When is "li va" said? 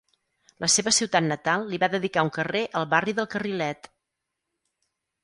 1.73-1.89